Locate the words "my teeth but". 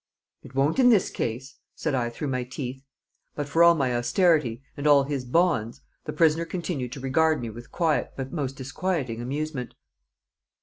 2.29-3.47